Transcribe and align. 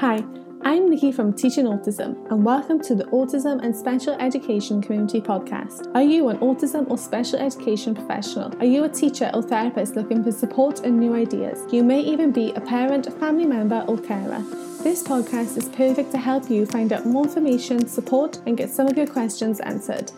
Hi, 0.00 0.24
I'm 0.62 0.88
Nikki 0.88 1.12
from 1.12 1.34
Teaching 1.34 1.66
Autism, 1.66 2.16
and 2.30 2.42
welcome 2.42 2.80
to 2.84 2.94
the 2.94 3.04
Autism 3.04 3.62
and 3.62 3.76
Special 3.76 4.14
Education 4.14 4.80
Community 4.80 5.20
Podcast. 5.20 5.94
Are 5.94 6.00
you 6.00 6.30
an 6.30 6.38
autism 6.38 6.88
or 6.88 6.96
special 6.96 7.38
education 7.38 7.94
professional? 7.94 8.50
Are 8.60 8.64
you 8.64 8.84
a 8.84 8.88
teacher 8.88 9.30
or 9.34 9.42
therapist 9.42 9.96
looking 9.96 10.24
for 10.24 10.32
support 10.32 10.80
and 10.86 10.98
new 10.98 11.14
ideas? 11.14 11.70
You 11.70 11.84
may 11.84 12.00
even 12.00 12.32
be 12.32 12.50
a 12.52 12.62
parent, 12.62 13.12
family 13.20 13.44
member, 13.44 13.84
or 13.88 13.98
carer. 13.98 14.42
This 14.82 15.02
podcast 15.02 15.58
is 15.58 15.68
perfect 15.68 16.12
to 16.12 16.16
help 16.16 16.48
you 16.48 16.64
find 16.64 16.94
out 16.94 17.04
more 17.04 17.24
information, 17.24 17.86
support, 17.86 18.40
and 18.46 18.56
get 18.56 18.70
some 18.70 18.86
of 18.86 18.96
your 18.96 19.06
questions 19.06 19.60
answered. 19.60 20.10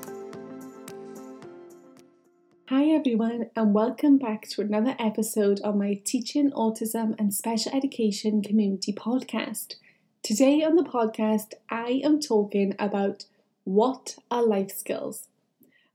Hi, 2.75 2.85
everyone, 2.85 3.51
and 3.55 3.75
welcome 3.75 4.17
back 4.17 4.49
to 4.49 4.63
another 4.63 4.97
episode 4.99 5.61
of 5.61 5.77
my 5.77 6.01
Teaching 6.05 6.51
Autism 6.53 7.15
and 7.19 7.35
Special 7.35 7.71
Education 7.71 8.43
Community 8.43 8.95
podcast. 8.95 9.75
Today 10.23 10.63
on 10.63 10.77
the 10.77 10.83
podcast, 10.83 11.53
I 11.69 12.01
am 12.03 12.19
talking 12.19 12.75
about 12.79 13.27
what 13.65 14.17
are 14.31 14.43
life 14.43 14.71
skills. 14.71 15.29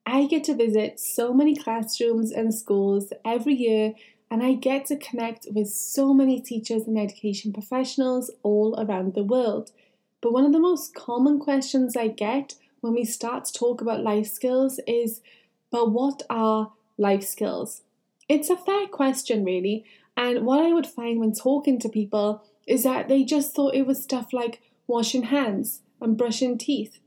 I 0.05 0.27
get 0.27 0.43
to 0.43 0.53
visit 0.53 0.99
so 0.99 1.33
many 1.33 1.55
classrooms 1.55 2.31
and 2.31 2.53
schools 2.53 3.11
every 3.25 3.55
year, 3.55 3.95
and 4.29 4.43
I 4.43 4.53
get 4.53 4.85
to 4.85 4.97
connect 4.97 5.47
with 5.49 5.69
so 5.69 6.13
many 6.13 6.39
teachers 6.39 6.83
and 6.83 6.99
education 6.99 7.53
professionals 7.53 8.29
all 8.43 8.79
around 8.79 9.15
the 9.15 9.23
world. 9.23 9.71
But 10.21 10.31
one 10.31 10.45
of 10.45 10.53
the 10.53 10.59
most 10.59 10.93
common 10.93 11.39
questions 11.39 11.97
I 11.97 12.09
get 12.09 12.53
when 12.81 12.93
we 12.93 13.03
start 13.03 13.45
to 13.45 13.53
talk 13.53 13.81
about 13.81 14.03
life 14.03 14.27
skills 14.27 14.79
is 14.85 15.21
but 15.71 15.91
what 15.91 16.23
are 16.29 16.73
life 16.97 17.23
skills? 17.23 17.81
It's 18.29 18.49
a 18.49 18.57
fair 18.57 18.87
question, 18.87 19.43
really. 19.43 19.85
And 20.15 20.45
what 20.45 20.59
I 20.59 20.73
would 20.73 20.87
find 20.87 21.19
when 21.19 21.33
talking 21.33 21.79
to 21.79 21.89
people 21.89 22.43
is 22.65 22.83
that 22.83 23.07
they 23.07 23.23
just 23.23 23.55
thought 23.55 23.75
it 23.75 23.87
was 23.87 24.03
stuff 24.03 24.33
like 24.33 24.61
washing 24.87 25.23
hands 25.23 25.81
and 26.01 26.17
brushing 26.17 26.57
teeth. 26.57 26.99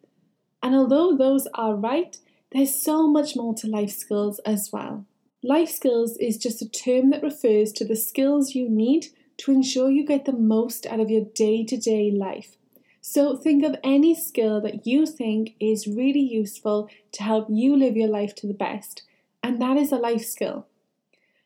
And 0.63 0.75
although 0.75 1.17
those 1.17 1.47
are 1.55 1.75
right, 1.75 2.17
there's 2.53 2.83
so 2.83 3.09
much 3.09 3.37
more 3.37 3.55
to 3.55 3.67
life 3.67 3.91
skills 3.91 4.39
as 4.41 4.71
well. 4.73 5.07
Life 5.43 5.71
skills 5.71 6.17
is 6.19 6.37
just 6.37 6.61
a 6.61 6.69
term 6.69 7.11
that 7.11 7.23
refers 7.23 7.73
to 7.73 7.85
the 7.85 7.97
skills 7.97 8.55
you 8.55 8.69
need 8.69 9.07
to 9.39 9.53
ensure 9.53 9.91
you 9.91 10.05
get 10.05 10.27
the 10.27 10.33
most 10.33 10.87
out 10.87 11.01
of 11.01 11.11
your 11.11 11.25
day 11.35 11.65
to 11.65 11.77
day 11.77 12.11
life. 12.11 12.57
So 13.13 13.37
think 13.37 13.65
of 13.65 13.75
any 13.83 14.15
skill 14.15 14.61
that 14.61 14.87
you 14.87 15.05
think 15.05 15.57
is 15.59 15.89
really 15.89 16.21
useful 16.21 16.89
to 17.11 17.25
help 17.25 17.49
you 17.51 17.75
live 17.75 17.97
your 17.97 18.09
life 18.09 18.37
to 18.37 18.47
the 18.47 18.55
best, 18.55 19.03
and 19.43 19.61
that 19.61 19.77
is 19.77 19.91
a 19.91 19.97
life 19.97 20.25
skill. 20.25 20.69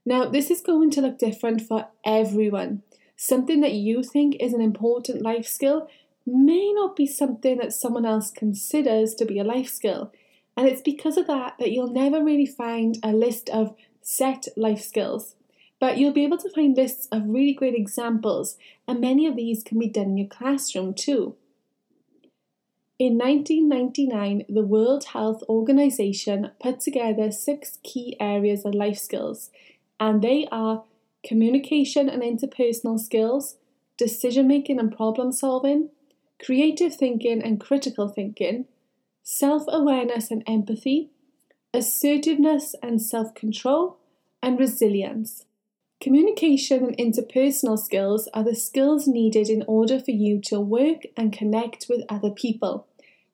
Now, 0.05 0.29
this 0.29 0.51
is 0.51 0.61
going 0.61 0.91
to 0.91 1.01
look 1.01 1.19
different 1.19 1.63
for 1.63 1.87
everyone. 2.05 2.83
Something 3.17 3.63
that 3.63 3.73
you 3.73 4.03
think 4.03 4.37
is 4.41 4.53
an 4.53 4.61
important 4.61 5.23
life 5.23 5.47
skill 5.47 5.89
may 6.27 6.71
not 6.75 6.97
be 6.97 7.07
something 7.07 7.57
that 7.57 7.73
someone 7.73 8.05
else 8.05 8.31
considers 8.31 9.15
to 9.15 9.25
be 9.25 9.39
a 9.39 9.43
life 9.43 9.71
skill. 9.71 10.13
And 10.59 10.69
it's 10.69 10.83
because 10.83 11.17
of 11.17 11.27
that 11.29 11.55
that 11.59 11.73
you'll 11.73 11.89
never 11.89 12.23
really 12.23 12.45
find 12.45 12.99
a 13.03 13.15
list 13.15 13.49
of 13.49 13.75
set 14.03 14.49
life 14.55 14.83
skills. 14.83 15.35
But 15.81 15.97
you'll 15.97 16.13
be 16.13 16.25
able 16.25 16.37
to 16.39 16.51
find 16.51 16.77
lists 16.77 17.09
of 17.11 17.23
really 17.25 17.55
great 17.55 17.75
examples, 17.75 18.59
and 18.87 19.01
many 19.01 19.27
of 19.27 19.35
these 19.35 19.63
can 19.63 19.79
be 19.79 19.89
done 19.89 20.09
in 20.09 20.19
your 20.19 20.29
classroom 20.29 20.93
too. 20.93 21.37
In 22.97 23.19
1999, 23.19 24.45
the 24.49 24.63
World 24.63 25.07
Health 25.07 25.43
Organization 25.49 26.53
put 26.63 26.79
together 26.79 27.33
six 27.33 27.81
key 27.83 28.17
areas 28.21 28.65
of 28.65 28.73
life 28.73 28.99
skills, 28.99 29.51
and 29.99 30.23
they 30.23 30.47
are 30.53 30.85
communication 31.27 32.09
and 32.09 32.23
interpersonal 32.23 33.01
skills, 33.01 33.57
decision 33.97 34.47
making 34.47 34.79
and 34.79 34.97
problem 34.97 35.33
solving, 35.33 35.91
creative 36.41 36.95
thinking 36.95 37.43
and 37.43 37.59
critical 37.59 38.07
thinking, 38.07 38.67
self 39.25 39.65
awareness 39.67 40.31
and 40.31 40.45
empathy, 40.47 41.11
assertiveness 41.73 42.77
and 42.81 43.03
self 43.03 43.35
control, 43.35 43.99
and 44.41 44.61
resilience. 44.61 45.47
Communication 46.05 46.85
and 46.85 46.97
interpersonal 46.99 47.79
skills 47.79 48.29
are 48.35 48.45
the 48.45 48.55
skills 48.55 49.09
needed 49.09 49.49
in 49.49 49.65
order 49.67 49.99
for 49.99 50.11
you 50.11 50.39
to 50.39 50.61
work 50.61 51.05
and 51.17 51.33
connect 51.33 51.87
with 51.89 52.05
other 52.11 52.29
people. 52.29 52.87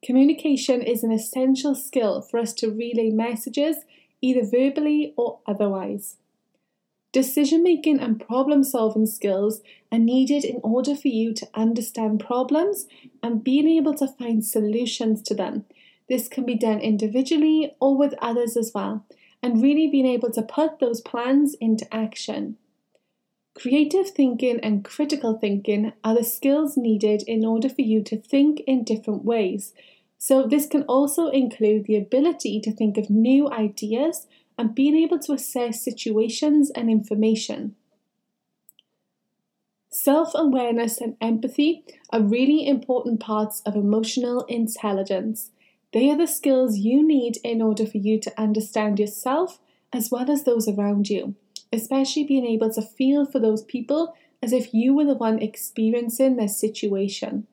Communication 0.05 0.81
is 0.81 1.03
an 1.03 1.11
essential 1.11 1.75
skill 1.75 2.23
for 2.23 2.39
us 2.39 2.53
to 2.53 2.71
relay 2.71 3.11
messages 3.11 3.79
either 4.23 4.47
verbally 4.49 5.13
or 5.17 5.41
otherwise. 5.49 6.19
Decision 7.13 7.65
making 7.65 7.99
and 7.99 8.25
problem 8.25 8.63
solving 8.63 9.07
skills 9.07 9.63
are 9.91 9.99
needed 9.99 10.45
in 10.45 10.61
order 10.63 10.95
for 10.95 11.09
you 11.09 11.35
to 11.35 11.49
understand 11.55 12.25
problems 12.25 12.87
and 13.21 13.43
being 13.43 13.67
able 13.67 13.95
to 13.95 14.07
find 14.07 14.45
solutions 14.45 15.23
to 15.23 15.35
them. 15.35 15.65
This 16.09 16.29
can 16.29 16.47
be 16.47 16.55
done 16.55 16.79
individually 16.79 17.75
or 17.81 17.99
with 17.99 18.15
others 18.23 18.57
as 18.57 18.71
well, 18.73 19.05
and 19.43 19.61
really 19.61 19.89
being 19.89 20.07
able 20.07 20.31
to 20.31 20.43
put 20.43 20.79
those 20.79 21.01
plans 21.01 21.57
into 21.61 21.93
action. 21.93 22.59
Creative 23.55 24.09
thinking 24.09 24.61
and 24.61 24.85
critical 24.85 25.37
thinking 25.37 25.93
are 26.05 26.15
the 26.15 26.25
skills 26.25 26.77
needed 26.77 27.25
in 27.27 27.45
order 27.45 27.69
for 27.69 27.83
you 27.83 28.03
to 28.05 28.17
think 28.17 28.61
in 28.61 28.85
different 28.85 29.25
ways. 29.25 29.75
So, 30.19 30.47
this 30.47 30.67
can 30.67 30.83
also 30.85 31.29
include 31.29 31.87
the 31.87 31.97
ability 31.97 32.61
to 32.61 32.73
think 32.73 32.97
of 32.97 33.11
new 33.11 33.51
ideas 33.51 34.29
and 34.57 34.75
being 34.75 34.95
able 34.97 35.19
to 35.21 35.33
assess 35.33 35.83
situations 35.83 36.71
and 36.71 36.91
information. 36.91 37.75
Self 39.91 40.31
awareness 40.35 41.01
and 41.01 41.17
empathy 41.21 41.85
are 42.11 42.23
really 42.23 42.67
important 42.67 43.19
parts 43.19 43.63
of 43.67 43.75
emotional 43.75 44.43
intelligence. 44.43 45.51
They 45.93 46.09
are 46.09 46.17
the 46.17 46.29
skills 46.29 46.79
you 46.79 47.05
need 47.05 47.39
in 47.43 47.61
order 47.61 47.85
for 47.85 47.99
you 47.99 48.21
to 48.21 48.41
understand 48.41 49.01
yourself 49.01 49.59
as 49.93 50.09
well 50.09 50.31
as 50.31 50.45
those 50.45 50.69
around 50.69 51.11
you 51.11 51.35
especially 51.73 52.25
being 52.25 52.47
able 52.47 52.73
to 52.73 52.83
feel 52.83 53.25
for 53.25 53.39
those 53.39 53.63
people 53.63 54.15
as 54.43 54.53
if 54.53 54.73
you 54.73 54.95
were 54.95 55.05
the 55.05 55.15
one 55.15 55.41
experiencing 55.41 56.37
their 56.37 56.49
situation. 56.49 57.47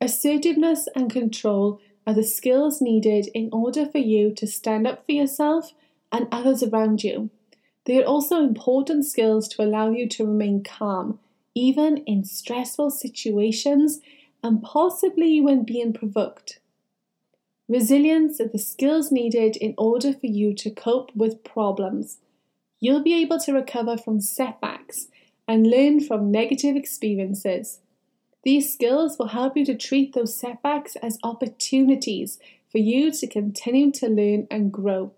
Assertiveness 0.00 0.88
and 0.94 1.10
control 1.10 1.80
are 2.06 2.14
the 2.14 2.24
skills 2.24 2.80
needed 2.80 3.28
in 3.34 3.48
order 3.52 3.86
for 3.86 3.98
you 3.98 4.32
to 4.34 4.46
stand 4.46 4.86
up 4.86 5.06
for 5.06 5.12
yourself 5.12 5.72
and 6.10 6.28
others 6.30 6.62
around 6.62 7.04
you. 7.04 7.30
They 7.84 8.00
are 8.02 8.06
also 8.06 8.42
important 8.42 9.06
skills 9.06 9.48
to 9.48 9.62
allow 9.62 9.90
you 9.90 10.08
to 10.10 10.26
remain 10.26 10.62
calm, 10.62 11.18
even 11.54 11.98
in 11.98 12.24
stressful 12.24 12.90
situations 12.90 14.00
and 14.42 14.62
possibly 14.62 15.40
when 15.40 15.64
being 15.64 15.92
provoked. 15.92 16.58
Resilience 17.68 18.40
are 18.40 18.48
the 18.48 18.58
skills 18.58 19.10
needed 19.10 19.56
in 19.56 19.74
order 19.78 20.12
for 20.12 20.26
you 20.26 20.52
to 20.54 20.70
cope 20.70 21.14
with 21.14 21.44
problems 21.44 22.18
you'll 22.82 23.02
be 23.02 23.14
able 23.14 23.38
to 23.38 23.52
recover 23.52 23.96
from 23.96 24.20
setbacks 24.20 25.06
and 25.46 25.68
learn 25.68 26.00
from 26.00 26.32
negative 26.32 26.74
experiences. 26.74 27.78
These 28.42 28.72
skills 28.72 29.16
will 29.18 29.28
help 29.28 29.56
you 29.56 29.64
to 29.66 29.76
treat 29.76 30.14
those 30.14 30.36
setbacks 30.36 30.96
as 30.96 31.16
opportunities 31.22 32.40
for 32.72 32.78
you 32.78 33.12
to 33.12 33.26
continue 33.28 33.92
to 33.92 34.08
learn 34.08 34.48
and 34.50 34.72
grow. 34.72 35.12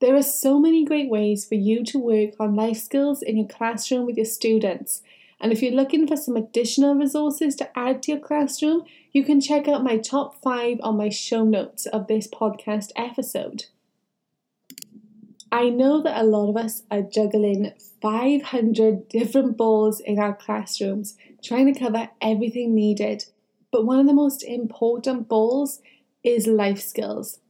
There 0.00 0.14
are 0.14 0.22
so 0.22 0.60
many 0.60 0.84
great 0.84 1.10
ways 1.10 1.44
for 1.44 1.56
you 1.56 1.84
to 1.86 1.98
work 1.98 2.34
on 2.38 2.54
life 2.54 2.78
skills 2.78 3.20
in 3.20 3.36
your 3.36 3.48
classroom 3.48 4.06
with 4.06 4.16
your 4.16 4.24
students. 4.24 5.02
And 5.40 5.52
if 5.52 5.60
you're 5.60 5.72
looking 5.72 6.06
for 6.06 6.16
some 6.16 6.36
additional 6.36 6.94
resources 6.94 7.56
to 7.56 7.76
add 7.76 8.00
to 8.04 8.12
your 8.12 8.20
classroom, 8.20 8.84
you 9.10 9.24
can 9.24 9.40
check 9.40 9.66
out 9.66 9.82
my 9.82 9.98
top 9.98 10.40
five 10.40 10.78
on 10.84 10.96
my 10.96 11.08
show 11.08 11.42
notes 11.42 11.86
of 11.86 12.06
this 12.06 12.28
podcast 12.28 12.92
episode. 12.94 13.64
I 15.52 15.68
know 15.68 16.00
that 16.02 16.18
a 16.18 16.24
lot 16.24 16.48
of 16.48 16.56
us 16.56 16.82
are 16.90 17.02
juggling 17.02 17.72
500 18.00 19.10
different 19.10 19.58
balls 19.58 20.00
in 20.00 20.18
our 20.18 20.34
classrooms, 20.34 21.14
trying 21.42 21.72
to 21.72 21.78
cover 21.78 22.08
everything 22.22 22.74
needed. 22.74 23.26
But 23.70 23.84
one 23.84 24.00
of 24.00 24.06
the 24.06 24.14
most 24.14 24.42
important 24.42 25.28
balls 25.28 25.82
is 26.24 26.46
life 26.46 26.80
skills. 26.80 27.40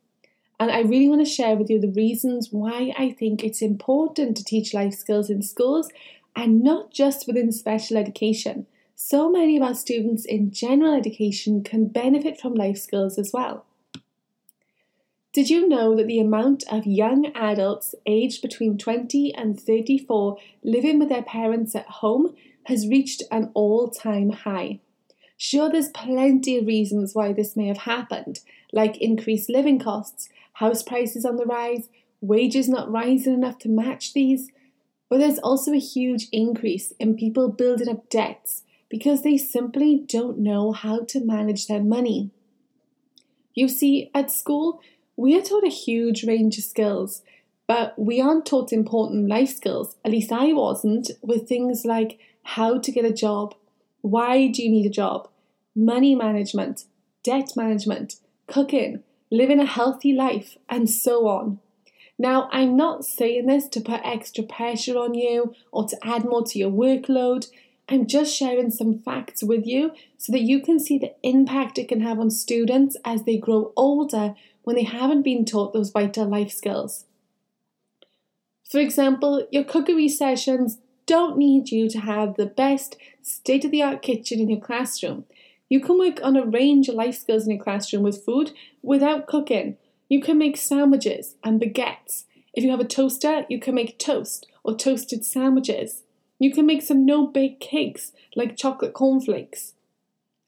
And 0.59 0.69
I 0.73 0.81
really 0.81 1.09
want 1.09 1.25
to 1.25 1.33
share 1.33 1.55
with 1.55 1.71
you 1.71 1.81
the 1.81 1.93
reasons 1.93 2.49
why 2.51 2.93
I 2.99 3.13
think 3.13 3.45
it's 3.45 3.63
important 3.63 4.37
to 4.37 4.45
teach 4.45 4.75
life 4.75 4.95
skills 4.95 5.31
in 5.31 5.41
schools 5.41 5.89
and 6.35 6.61
not 6.61 6.91
just 6.91 7.29
within 7.29 7.53
special 7.53 7.97
education. 7.97 8.67
So 8.97 9.31
many 9.31 9.57
of 9.57 9.63
our 9.63 9.75
students 9.75 10.25
in 10.25 10.51
general 10.51 10.95
education 10.95 11.63
can 11.63 11.87
benefit 11.87 12.41
from 12.41 12.55
life 12.55 12.79
skills 12.79 13.17
as 13.17 13.33
well. 13.33 13.65
Did 15.33 15.49
you 15.49 15.67
know 15.67 15.97
that 15.97 16.07
the 16.07 16.21
amount 16.21 16.63
of 16.71 16.85
young 16.85 17.33
adults 17.35 17.95
aged 18.05 18.43
between 18.43 18.77
20 18.77 19.35
and 19.35 19.59
34 19.59 20.37
living 20.63 20.99
with 20.99 21.09
their 21.09 21.23
parents 21.23 21.75
at 21.75 21.87
home 21.87 22.35
has 22.65 22.87
reached 22.87 23.23
an 23.31 23.51
all 23.55 23.89
time 23.89 24.31
high? 24.31 24.81
Sure, 25.39 25.71
there's 25.71 25.89
plenty 25.89 26.59
of 26.59 26.67
reasons 26.67 27.15
why 27.15 27.33
this 27.33 27.57
may 27.57 27.67
have 27.67 27.79
happened, 27.79 28.41
like 28.75 28.99
increased 28.99 29.49
living 29.49 29.79
costs, 29.79 30.29
house 30.55 30.83
prices 30.83 31.25
on 31.25 31.37
the 31.37 31.47
rise, 31.47 31.89
wages 32.21 32.69
not 32.69 32.93
rising 32.93 33.33
enough 33.33 33.59
to 33.61 33.71
match 33.71 34.13
these. 34.13 34.53
But 35.09 35.19
there's 35.19 35.39
also 35.39 35.73
a 35.73 35.79
huge 35.79 36.29
increase 36.31 36.93
in 37.01 37.17
people 37.17 37.49
building 37.49 37.89
up 37.89 38.11
debts 38.11 38.65
because 38.91 39.23
they 39.23 39.39
simply 39.39 40.05
don't 40.07 40.39
know 40.39 40.73
how 40.73 41.05
to 41.05 41.25
manage 41.25 41.69
their 41.69 41.83
money. 41.83 42.31
You 43.55 43.69
see, 43.69 44.11
at 44.15 44.31
school, 44.31 44.81
we 45.17 45.37
are 45.37 45.43
taught 45.43 45.65
a 45.65 45.69
huge 45.69 46.25
range 46.25 46.59
of 46.59 46.65
skills, 46.65 47.23
but 47.67 47.99
we 47.99 48.21
aren't 48.21 48.47
taught 48.47 48.73
important 48.73 49.29
life 49.29 49.55
skills, 49.55 49.97
at 50.05 50.11
least 50.11 50.33
I 50.33 50.53
wasn't, 50.53 51.11
with 51.23 51.49
things 51.49 51.85
like 51.85 52.19
how 52.43 52.79
to 52.79 52.93
get 52.93 53.05
a 53.05 53.13
job, 53.13 53.55
why 54.01 54.49
do 54.49 54.63
you 54.63 54.71
need 54.71 54.87
a 54.87 54.91
job, 54.91 55.29
money 55.75 56.15
management, 56.15 56.85
debt 57.23 57.53
management, 57.57 58.17
cooking, 58.47 59.03
living 59.31 59.61
a 59.61 59.67
healthy 59.67 60.13
life, 60.13 60.57
and 60.69 60.89
so 60.91 61.27
on. 61.27 61.59
Now, 62.19 62.49
I'm 62.53 62.77
not 62.77 63.05
saying 63.05 63.47
this 63.47 63.69
to 63.69 63.81
put 63.81 64.01
extra 64.05 64.45
pressure 64.45 64.99
on 64.99 65.15
you 65.15 65.55
or 65.73 65.89
to 65.89 65.97
add 66.03 66.25
more 66.25 66.45
to 66.45 66.59
your 66.59 66.71
workload. 66.71 67.49
I'm 67.93 68.07
just 68.07 68.35
sharing 68.35 68.71
some 68.71 69.01
facts 69.01 69.43
with 69.43 69.67
you 69.67 69.93
so 70.17 70.33
that 70.33 70.41
you 70.41 70.63
can 70.63 70.81
see 70.81 70.97
the 70.97 71.13
impact 71.23 71.77
it 71.77 71.89
can 71.89 72.01
have 72.01 72.19
on 72.19 72.31
students 72.31 72.97
as 73.05 73.25
they 73.25 73.37
grow 73.37 73.71
older 73.77 74.35
when 74.63 74.77
they 74.77 74.85
haven't 74.85 75.21
been 75.21 75.45
taught 75.45 75.75
those 75.75 75.91
vital 75.91 76.27
life 76.27 76.51
skills. 76.51 77.05
For 78.71 78.81
example, 78.81 79.47
your 79.51 79.65
cookery 79.65 80.09
sessions 80.09 80.79
don't 81.05 81.37
need 81.37 81.71
you 81.71 81.91
to 81.91 82.01
have 82.01 82.37
the 82.37 82.47
best 82.47 82.97
state 83.21 83.67
of 83.67 83.71
the 83.71 83.83
art 83.83 84.01
kitchen 84.01 84.41
in 84.41 84.49
your 84.49 84.61
classroom. 84.61 85.27
You 85.69 85.79
can 85.79 85.99
work 85.99 86.19
on 86.23 86.35
a 86.35 86.47
range 86.47 86.89
of 86.89 86.95
life 86.95 87.19
skills 87.19 87.45
in 87.45 87.51
your 87.51 87.63
classroom 87.63 88.05
with 88.05 88.25
food 88.25 88.53
without 88.81 89.27
cooking. 89.27 89.77
You 90.09 90.23
can 90.23 90.39
make 90.39 90.57
sandwiches 90.57 91.35
and 91.45 91.61
baguettes. 91.61 92.25
If 92.55 92.65
you 92.65 92.71
have 92.71 92.81
a 92.81 92.85
toaster, 92.85 93.45
you 93.51 93.61
can 93.61 93.75
make 93.75 93.99
toast 93.99 94.47
or 94.65 94.75
toasted 94.75 95.27
sandwiches. 95.27 96.05
You 96.43 96.53
can 96.53 96.67
make 96.67 96.83
some 96.83 97.07
no 97.07 97.29
bake 97.29 97.61
cakes 97.61 98.11
like 98.35 98.57
chocolate 98.57 98.95
cornflakes. 98.95 99.75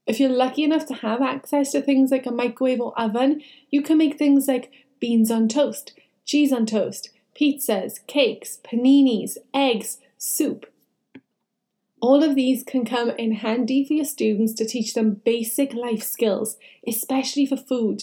If 0.09 0.19
you're 0.19 0.29
lucky 0.29 0.65
enough 0.65 0.87
to 0.87 0.95
have 0.95 1.23
access 1.23 1.71
to 1.71 1.81
things 1.81 2.11
like 2.11 2.27
a 2.27 2.33
microwave 2.33 2.81
or 2.81 2.99
oven, 2.99 3.43
you 3.71 3.81
can 3.81 3.99
make 3.99 4.19
things 4.19 4.49
like 4.49 4.73
beans 4.99 5.31
on 5.31 5.47
toast, 5.47 5.93
cheese 6.25 6.53
on 6.53 6.67
toast, 6.67 7.11
pizzas, 7.41 8.05
cakes, 8.09 8.59
paninis, 8.65 9.37
eggs, 9.55 9.99
soup. 10.19 10.67
All 12.01 12.25
of 12.25 12.35
these 12.35 12.65
can 12.65 12.85
come 12.85 13.11
in 13.11 13.31
handy 13.31 13.85
for 13.85 13.93
your 13.95 14.05
students 14.05 14.53
to 14.55 14.67
teach 14.67 14.95
them 14.95 15.23
basic 15.25 15.75
life 15.75 16.03
skills, 16.03 16.57
especially 16.89 17.47
for 17.47 17.57
food. 17.57 18.03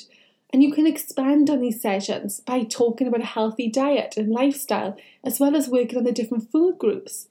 And 0.54 0.64
you 0.64 0.72
can 0.72 0.88
expand 0.88 1.50
on 1.50 1.60
these 1.60 1.82
sessions 1.82 2.40
by 2.40 2.64
talking 2.64 3.08
about 3.08 3.22
a 3.22 3.26
healthy 3.26 3.68
diet 3.68 4.16
and 4.16 4.30
lifestyle, 4.30 4.96
as 5.26 5.42
well 5.42 5.58
as 5.58 5.68
working 5.68 5.98
on 5.98 6.06
the 6.06 6.14
different 6.14 6.50
food 6.50 6.78
groups. 6.78 7.28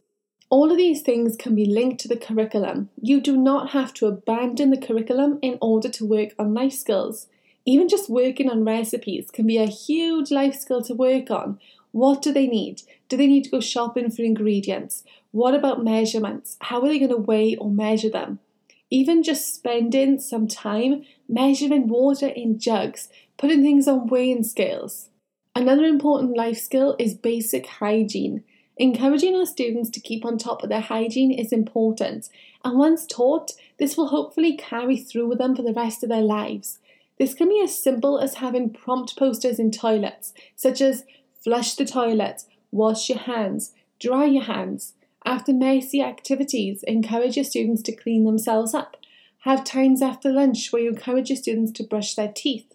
All 0.51 0.73
of 0.73 0.77
these 0.77 1.03
things 1.03 1.37
can 1.37 1.55
be 1.55 1.65
linked 1.65 2.01
to 2.01 2.09
the 2.09 2.17
curriculum. 2.17 2.91
You 3.01 3.21
do 3.21 3.37
not 3.37 3.71
have 3.71 3.95
to 3.95 4.07
abandon 4.07 4.71
the 4.71 4.85
curriculum 4.85 5.39
in 5.43 5.57
order 5.61 5.89
to 5.89 6.05
work 6.05 6.31
on 6.41 6.53
life 6.53 6.73
skills. 6.73 7.29
Even 7.65 7.89
just 7.89 8.11
working 8.11 8.51
on 8.51 8.65
recipes 8.65 9.31
can 9.31 9.47
be 9.47 9.59
a 9.59 9.67
huge 9.67 10.33
life 10.33 10.57
skill 10.57 10.83
to 10.83 10.95
work 10.95 11.31
on, 11.31 11.61
what 11.93 12.21
do 12.21 12.33
they 12.33 12.49
need? 12.49 12.83
Do 13.09 13.17
they 13.17 13.29
need 13.29 13.45
to 13.45 13.51
go 13.51 13.61
shopping 13.61 14.11
for 14.11 14.23
ingredients? 14.23 15.05
What 15.31 15.55
about 15.55 15.85
measurements? 15.85 16.57
How 16.63 16.81
are 16.83 16.89
they 16.89 16.99
going 16.99 17.11
to 17.13 17.17
weigh 17.17 17.55
or 17.55 17.71
measure 17.71 18.11
them? 18.11 18.41
Even 18.91 19.23
just 19.23 19.55
spending 19.55 20.19
some 20.19 20.49
time 20.49 21.05
measuring 21.29 21.87
water 21.87 22.27
in 22.27 22.59
jugs, 22.59 23.09
putting 23.39 23.63
things 23.63 23.87
on 23.87 24.09
weighing 24.09 24.43
scales. 24.43 25.11
Another 25.55 25.85
important 25.85 26.37
life 26.37 26.59
skill 26.59 26.97
is 26.99 27.15
basic 27.15 27.67
hygiene. 27.67 28.43
Encouraging 28.81 29.37
our 29.37 29.45
students 29.45 29.91
to 29.91 30.01
keep 30.01 30.25
on 30.25 30.39
top 30.39 30.63
of 30.63 30.71
their 30.71 30.81
hygiene 30.81 31.31
is 31.31 31.53
important, 31.53 32.31
and 32.65 32.79
once 32.79 33.05
taught, 33.05 33.53
this 33.77 33.95
will 33.95 34.07
hopefully 34.09 34.57
carry 34.57 34.97
through 34.97 35.29
with 35.29 35.37
them 35.37 35.55
for 35.55 35.61
the 35.61 35.75
rest 35.75 36.03
of 36.03 36.09
their 36.09 36.23
lives. 36.23 36.79
This 37.19 37.35
can 37.35 37.51
be 37.51 37.61
as 37.63 37.79
simple 37.79 38.19
as 38.19 38.37
having 38.37 38.71
prompt 38.71 39.19
posters 39.19 39.59
in 39.59 39.71
toilets, 39.71 40.33
such 40.57 40.81
as 40.81 41.05
Flush 41.45 41.75
the 41.75 41.85
toilet, 41.85 42.45
wash 42.73 43.11
your 43.11 43.19
hands, 43.19 43.75
dry 43.99 44.25
your 44.25 44.45
hands. 44.45 44.95
After 45.27 45.53
messy 45.53 46.01
activities, 46.01 46.83
encourage 46.85 47.37
your 47.37 47.45
students 47.45 47.83
to 47.83 47.95
clean 47.95 48.25
themselves 48.25 48.73
up. 48.73 48.97
Have 49.41 49.63
times 49.63 50.01
after 50.01 50.33
lunch 50.33 50.73
where 50.73 50.81
you 50.81 50.89
encourage 50.89 51.29
your 51.29 51.37
students 51.37 51.73
to 51.73 51.85
brush 51.85 52.15
their 52.15 52.33
teeth. 52.35 52.75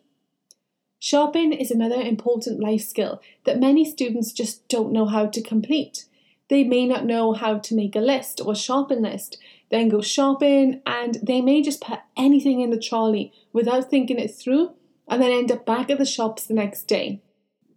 Shopping 1.05 1.53
is 1.53 1.69
another 1.69 2.01
important 2.01 2.59
life 2.59 2.81
skill 2.81 3.21
that 3.43 3.59
many 3.59 3.85
students 3.85 4.31
just 4.31 4.67
don't 4.67 4.91
know 4.91 5.05
how 5.05 5.27
to 5.27 5.39
complete. 5.39 6.05
They 6.49 6.63
may 6.63 6.87
not 6.87 7.05
know 7.05 7.33
how 7.33 7.59
to 7.59 7.75
make 7.75 7.95
a 7.95 7.99
list 7.99 8.41
or 8.43 8.55
shopping 8.55 9.03
list, 9.03 9.37
then 9.69 9.89
go 9.89 10.01
shopping, 10.01 10.81
and 10.83 11.19
they 11.21 11.41
may 11.41 11.61
just 11.61 11.79
put 11.79 11.99
anything 12.17 12.59
in 12.59 12.71
the 12.71 12.79
trolley 12.79 13.31
without 13.53 13.87
thinking 13.87 14.17
it 14.17 14.33
through 14.33 14.71
and 15.07 15.21
then 15.21 15.29
end 15.29 15.51
up 15.51 15.63
back 15.63 15.91
at 15.91 15.99
the 15.99 16.07
shops 16.07 16.47
the 16.47 16.55
next 16.55 16.87
day. 16.87 17.21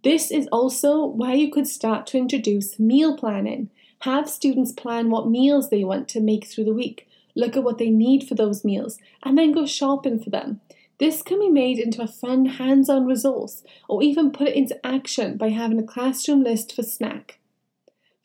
This 0.03 0.31
is 0.31 0.47
also 0.47 1.05
where 1.05 1.35
you 1.35 1.51
could 1.51 1.67
start 1.67 2.07
to 2.07 2.17
introduce 2.17 2.79
meal 2.79 3.15
planning. 3.15 3.69
Have 3.99 4.27
students 4.27 4.71
plan 4.71 5.11
what 5.11 5.29
meals 5.29 5.69
they 5.69 5.83
want 5.83 6.07
to 6.09 6.19
make 6.19 6.47
through 6.47 6.65
the 6.65 6.73
week, 6.73 7.07
look 7.35 7.55
at 7.55 7.63
what 7.63 7.77
they 7.77 7.91
need 7.91 8.27
for 8.27 8.33
those 8.33 8.65
meals, 8.65 8.97
and 9.21 9.37
then 9.37 9.51
go 9.51 9.67
shopping 9.67 10.19
for 10.19 10.31
them. 10.31 10.61
This 10.99 11.21
can 11.21 11.39
be 11.39 11.49
made 11.49 11.79
into 11.79 12.01
a 12.01 12.07
fun 12.07 12.45
hands 12.45 12.89
on 12.89 13.05
resource, 13.05 13.63
or 13.87 14.03
even 14.03 14.31
put 14.31 14.49
it 14.49 14.55
into 14.55 14.85
action 14.85 15.37
by 15.37 15.49
having 15.49 15.79
a 15.79 15.83
classroom 15.83 16.43
list 16.43 16.75
for 16.75 16.83
snack. 16.83 17.39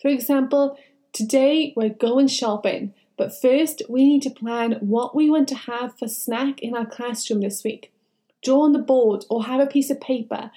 For 0.03 0.09
example, 0.09 0.76
today 1.12 1.73
we're 1.76 1.91
going 1.91 2.26
shopping, 2.26 2.93
but 3.17 3.41
first 3.41 3.82
we 3.88 4.05
need 4.05 4.23
to 4.23 4.31
plan 4.31 4.73
what 4.81 5.15
we 5.15 5.31
want 5.31 5.49
to 5.49 5.55
have 5.55 5.97
for 5.97 6.09
snack 6.09 6.61
in 6.61 6.75
our 6.75 6.85
classroom 6.85 7.41
this 7.41 7.62
week. 7.62 7.93
Draw 8.43 8.61
on 8.61 8.73
the 8.73 8.81
board 8.81 9.25
or 9.31 9.44
have 9.44 9.61
a 9.61 9.67
piece 9.67 9.88
of 9.88 10.00
paper 10.00 10.50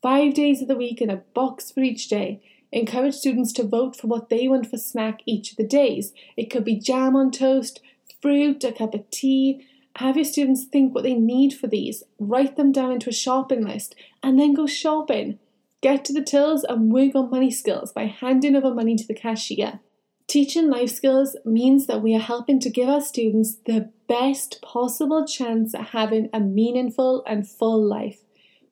five 0.00 0.32
days 0.34 0.62
of 0.62 0.68
the 0.68 0.76
week 0.76 1.00
and 1.00 1.10
a 1.10 1.22
box 1.34 1.70
for 1.70 1.80
each 1.80 2.08
day. 2.08 2.40
Encourage 2.72 3.14
students 3.14 3.52
to 3.52 3.62
vote 3.62 3.94
for 3.94 4.06
what 4.06 4.30
they 4.30 4.48
want 4.48 4.70
for 4.70 4.78
snack 4.78 5.20
each 5.26 5.50
of 5.50 5.56
the 5.56 5.66
days. 5.66 6.12
It 6.36 6.50
could 6.50 6.64
be 6.64 6.78
jam 6.78 7.14
on 7.14 7.30
toast, 7.30 7.80
fruit, 8.22 8.64
a 8.64 8.72
cup 8.72 8.94
of 8.94 9.08
tea. 9.10 9.66
Have 9.98 10.14
your 10.14 10.24
students 10.24 10.62
think 10.64 10.94
what 10.94 11.02
they 11.02 11.14
need 11.14 11.52
for 11.52 11.66
these, 11.66 12.04
write 12.20 12.54
them 12.54 12.70
down 12.70 12.92
into 12.92 13.10
a 13.10 13.12
shopping 13.12 13.64
list, 13.64 13.96
and 14.22 14.38
then 14.38 14.54
go 14.54 14.64
shopping. 14.64 15.40
Get 15.80 16.04
to 16.04 16.12
the 16.12 16.22
tills 16.22 16.62
and 16.62 16.92
work 16.92 17.16
on 17.16 17.30
money 17.30 17.50
skills 17.50 17.90
by 17.90 18.04
handing 18.04 18.54
over 18.54 18.72
money 18.72 18.94
to 18.94 19.04
the 19.04 19.12
cashier. 19.12 19.80
Teaching 20.28 20.70
life 20.70 20.90
skills 20.90 21.36
means 21.44 21.88
that 21.88 22.00
we 22.00 22.14
are 22.14 22.20
helping 22.20 22.60
to 22.60 22.70
give 22.70 22.88
our 22.88 23.00
students 23.00 23.56
the 23.66 23.90
best 24.06 24.62
possible 24.62 25.26
chance 25.26 25.74
at 25.74 25.88
having 25.88 26.30
a 26.32 26.38
meaningful 26.38 27.24
and 27.26 27.48
full 27.48 27.84
life. 27.84 28.20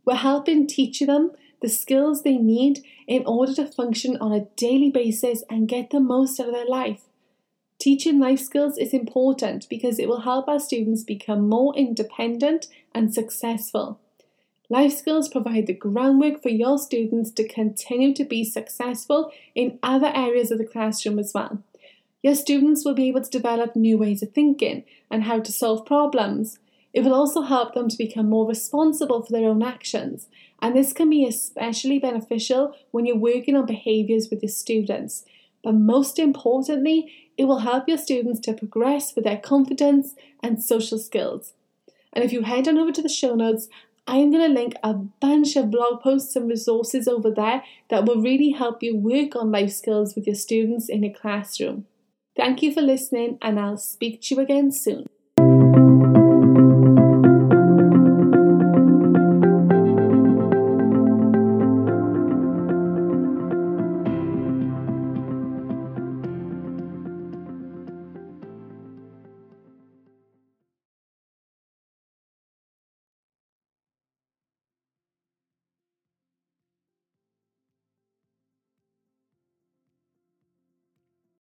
We're 0.04 0.14
helping 0.14 0.68
teach 0.68 1.00
them 1.00 1.32
the 1.60 1.68
skills 1.68 2.22
they 2.22 2.36
need 2.36 2.84
in 3.08 3.26
order 3.26 3.52
to 3.54 3.66
function 3.66 4.16
on 4.18 4.32
a 4.32 4.46
daily 4.54 4.90
basis 4.90 5.42
and 5.50 5.66
get 5.66 5.90
the 5.90 5.98
most 5.98 6.38
out 6.38 6.46
of 6.46 6.54
their 6.54 6.66
life. 6.66 7.02
Teaching 7.78 8.18
life 8.18 8.40
skills 8.40 8.78
is 8.78 8.94
important 8.94 9.68
because 9.68 9.98
it 9.98 10.08
will 10.08 10.20
help 10.20 10.48
our 10.48 10.58
students 10.58 11.04
become 11.04 11.48
more 11.48 11.76
independent 11.76 12.66
and 12.94 13.12
successful. 13.12 14.00
Life 14.68 14.94
skills 14.94 15.28
provide 15.28 15.66
the 15.66 15.74
groundwork 15.74 16.42
for 16.42 16.48
your 16.48 16.78
students 16.78 17.30
to 17.32 17.46
continue 17.46 18.14
to 18.14 18.24
be 18.24 18.44
successful 18.44 19.30
in 19.54 19.78
other 19.82 20.10
areas 20.14 20.50
of 20.50 20.58
the 20.58 20.64
classroom 20.64 21.18
as 21.18 21.32
well. 21.34 21.62
Your 22.22 22.34
students 22.34 22.84
will 22.84 22.94
be 22.94 23.08
able 23.08 23.22
to 23.22 23.30
develop 23.30 23.76
new 23.76 23.98
ways 23.98 24.22
of 24.22 24.32
thinking 24.32 24.84
and 25.10 25.24
how 25.24 25.38
to 25.38 25.52
solve 25.52 25.86
problems, 25.86 26.58
it 26.96 27.04
will 27.04 27.12
also 27.12 27.42
help 27.42 27.74
them 27.74 27.90
to 27.90 27.98
become 27.98 28.30
more 28.30 28.48
responsible 28.48 29.22
for 29.22 29.30
their 29.30 29.50
own 29.50 29.62
actions, 29.62 30.28
and 30.62 30.74
this 30.74 30.94
can 30.94 31.10
be 31.10 31.26
especially 31.26 31.98
beneficial 31.98 32.74
when 32.90 33.04
you're 33.04 33.18
working 33.18 33.54
on 33.54 33.66
behaviours 33.66 34.30
with 34.30 34.42
your 34.42 34.48
students. 34.48 35.22
But 35.66 35.74
most 35.74 36.20
importantly, 36.20 37.12
it 37.36 37.46
will 37.46 37.58
help 37.58 37.88
your 37.88 37.98
students 37.98 38.38
to 38.42 38.52
progress 38.52 39.16
with 39.16 39.24
their 39.24 39.36
confidence 39.36 40.14
and 40.40 40.62
social 40.62 40.96
skills. 40.96 41.54
And 42.12 42.24
if 42.24 42.32
you 42.32 42.42
head 42.42 42.68
on 42.68 42.78
over 42.78 42.92
to 42.92 43.02
the 43.02 43.08
show 43.08 43.34
notes, 43.34 43.66
I 44.06 44.18
am 44.18 44.30
going 44.30 44.46
to 44.46 44.60
link 44.60 44.74
a 44.84 44.94
bunch 44.94 45.56
of 45.56 45.72
blog 45.72 46.02
posts 46.02 46.36
and 46.36 46.48
resources 46.48 47.08
over 47.08 47.32
there 47.32 47.64
that 47.90 48.04
will 48.04 48.22
really 48.22 48.50
help 48.50 48.80
you 48.80 48.96
work 48.96 49.34
on 49.34 49.50
life 49.50 49.72
skills 49.72 50.14
with 50.14 50.28
your 50.28 50.36
students 50.36 50.88
in 50.88 51.02
your 51.02 51.12
classroom. 51.12 51.86
Thank 52.36 52.62
you 52.62 52.72
for 52.72 52.80
listening, 52.80 53.36
and 53.42 53.58
I'll 53.58 53.76
speak 53.76 54.22
to 54.22 54.36
you 54.36 54.40
again 54.42 54.70
soon. 54.70 55.06